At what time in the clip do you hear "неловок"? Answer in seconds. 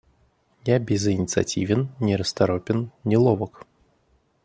3.03-3.67